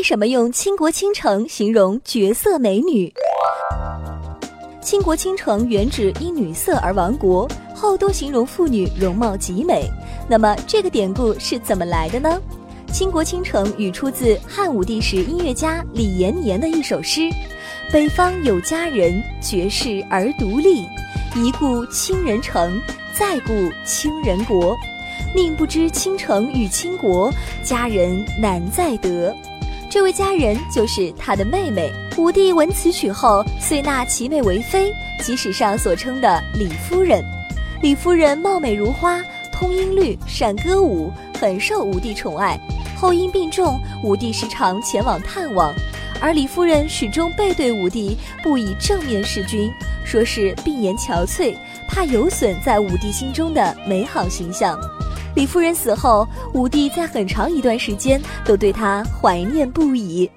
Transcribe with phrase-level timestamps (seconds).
[0.00, 3.12] 为什么用倾国倾城形容绝色美女？
[4.80, 9.84] 倾国倾城原指因女色而亡国，后多形容妇女容貌极美。
[10.26, 12.40] 那么这个典故是怎么来的呢？
[12.90, 17.28] 倾国倾城语出自汉武帝时音乐家李延年的一首诗
[17.92, 20.86] ：“北方有佳人，绝世而独立。
[21.36, 22.80] 一顾倾人城，
[23.12, 23.52] 再顾
[23.84, 24.74] 倾人国。
[25.36, 27.30] 宁不知倾城与倾国，
[27.62, 29.36] 佳人难再得。”
[29.90, 31.92] 这位佳人就是他的妹妹。
[32.16, 37.24] 武帝闻此曲后，遂纳其妹为妃，即史上所称的李夫人。
[37.82, 39.20] 李夫人貌美如花，
[39.52, 42.56] 通音律，善歌舞，很受武帝宠爱。
[42.96, 45.74] 后因病重，武帝时常前往探望，
[46.20, 49.68] 而李夫人始终背对武帝，不以正面事君，
[50.04, 51.56] 说是病颜憔悴，
[51.88, 54.78] 怕有损在武帝心中的美好形象。
[55.36, 60.30] 李夫人死后，武帝在很长一段时间都对她怀念不已。